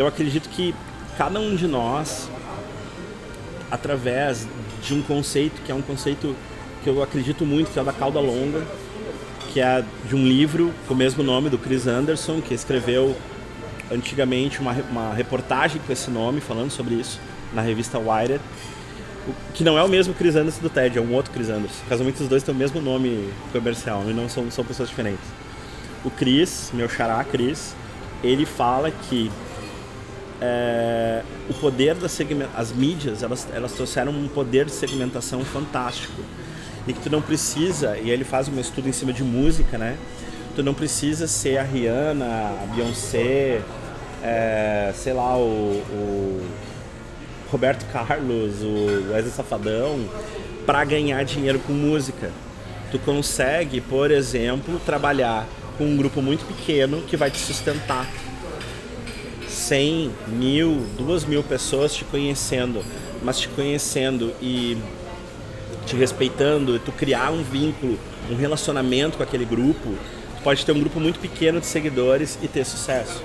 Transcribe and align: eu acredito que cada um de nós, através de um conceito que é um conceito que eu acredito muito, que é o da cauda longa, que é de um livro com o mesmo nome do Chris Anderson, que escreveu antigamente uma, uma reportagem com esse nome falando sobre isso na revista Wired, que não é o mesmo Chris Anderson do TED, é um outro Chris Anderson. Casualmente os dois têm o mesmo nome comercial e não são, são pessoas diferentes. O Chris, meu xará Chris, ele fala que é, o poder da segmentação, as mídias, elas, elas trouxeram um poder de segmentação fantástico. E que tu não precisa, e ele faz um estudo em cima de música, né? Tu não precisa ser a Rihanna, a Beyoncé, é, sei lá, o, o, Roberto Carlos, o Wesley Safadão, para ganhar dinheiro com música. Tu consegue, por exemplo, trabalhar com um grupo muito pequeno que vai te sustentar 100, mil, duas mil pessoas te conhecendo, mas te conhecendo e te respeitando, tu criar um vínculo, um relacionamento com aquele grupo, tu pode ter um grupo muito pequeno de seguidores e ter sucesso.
eu 0.00 0.06
acredito 0.06 0.48
que 0.48 0.74
cada 1.18 1.38
um 1.38 1.54
de 1.54 1.66
nós, 1.66 2.28
através 3.70 4.48
de 4.82 4.94
um 4.94 5.02
conceito 5.02 5.60
que 5.62 5.70
é 5.70 5.74
um 5.74 5.82
conceito 5.82 6.34
que 6.82 6.88
eu 6.88 7.02
acredito 7.02 7.44
muito, 7.44 7.70
que 7.70 7.78
é 7.78 7.82
o 7.82 7.84
da 7.84 7.92
cauda 7.92 8.18
longa, 8.18 8.66
que 9.52 9.60
é 9.60 9.84
de 10.08 10.16
um 10.16 10.26
livro 10.26 10.72
com 10.88 10.94
o 10.94 10.96
mesmo 10.96 11.22
nome 11.22 11.50
do 11.50 11.58
Chris 11.58 11.86
Anderson, 11.86 12.40
que 12.40 12.54
escreveu 12.54 13.14
antigamente 13.92 14.58
uma, 14.60 14.72
uma 14.90 15.12
reportagem 15.12 15.82
com 15.86 15.92
esse 15.92 16.10
nome 16.10 16.40
falando 16.40 16.70
sobre 16.70 16.94
isso 16.94 17.20
na 17.52 17.60
revista 17.60 17.98
Wired, 17.98 18.40
que 19.52 19.62
não 19.62 19.76
é 19.76 19.82
o 19.82 19.88
mesmo 19.88 20.14
Chris 20.14 20.34
Anderson 20.34 20.62
do 20.62 20.70
TED, 20.70 20.96
é 20.96 21.00
um 21.02 21.12
outro 21.12 21.30
Chris 21.30 21.50
Anderson. 21.50 21.82
Casualmente 21.90 22.22
os 22.22 22.28
dois 22.28 22.42
têm 22.42 22.54
o 22.54 22.56
mesmo 22.56 22.80
nome 22.80 23.28
comercial 23.52 24.02
e 24.08 24.14
não 24.14 24.30
são, 24.30 24.50
são 24.50 24.64
pessoas 24.64 24.88
diferentes. 24.88 25.26
O 26.02 26.10
Chris, 26.10 26.70
meu 26.72 26.88
xará 26.88 27.22
Chris, 27.22 27.74
ele 28.22 28.46
fala 28.46 28.90
que 28.90 29.30
é, 30.40 31.22
o 31.48 31.54
poder 31.54 31.94
da 31.94 32.08
segmentação, 32.08 32.60
as 32.60 32.72
mídias, 32.72 33.22
elas, 33.22 33.46
elas 33.52 33.72
trouxeram 33.72 34.12
um 34.12 34.28
poder 34.28 34.64
de 34.64 34.72
segmentação 34.72 35.44
fantástico. 35.44 36.22
E 36.86 36.92
que 36.92 37.00
tu 37.00 37.10
não 37.10 37.20
precisa, 37.20 37.98
e 37.98 38.10
ele 38.10 38.24
faz 38.24 38.48
um 38.48 38.58
estudo 38.58 38.88
em 38.88 38.92
cima 38.92 39.12
de 39.12 39.22
música, 39.22 39.76
né? 39.76 39.96
Tu 40.56 40.62
não 40.62 40.72
precisa 40.72 41.26
ser 41.26 41.58
a 41.58 41.62
Rihanna, 41.62 42.24
a 42.24 42.66
Beyoncé, 42.74 43.60
é, 44.22 44.92
sei 44.94 45.12
lá, 45.12 45.36
o, 45.36 45.40
o, 45.40 46.46
Roberto 47.50 47.84
Carlos, 47.92 48.62
o 48.62 49.10
Wesley 49.12 49.32
Safadão, 49.32 50.08
para 50.64 50.84
ganhar 50.84 51.22
dinheiro 51.24 51.58
com 51.60 51.72
música. 51.72 52.30
Tu 52.90 52.98
consegue, 53.00 53.80
por 53.80 54.10
exemplo, 54.10 54.80
trabalhar 54.84 55.46
com 55.76 55.84
um 55.84 55.96
grupo 55.96 56.22
muito 56.22 56.44
pequeno 56.46 57.02
que 57.02 57.16
vai 57.16 57.30
te 57.30 57.38
sustentar 57.38 58.06
100, 59.70 60.10
mil, 60.26 60.84
duas 60.98 61.24
mil 61.24 61.44
pessoas 61.44 61.94
te 61.94 62.04
conhecendo, 62.04 62.84
mas 63.22 63.38
te 63.38 63.46
conhecendo 63.46 64.34
e 64.42 64.76
te 65.86 65.94
respeitando, 65.94 66.76
tu 66.80 66.90
criar 66.90 67.30
um 67.30 67.40
vínculo, 67.44 67.96
um 68.28 68.34
relacionamento 68.34 69.16
com 69.16 69.22
aquele 69.22 69.44
grupo, 69.44 69.90
tu 70.36 70.42
pode 70.42 70.66
ter 70.66 70.72
um 70.72 70.80
grupo 70.80 70.98
muito 70.98 71.20
pequeno 71.20 71.60
de 71.60 71.66
seguidores 71.66 72.36
e 72.42 72.48
ter 72.48 72.64
sucesso. 72.64 73.22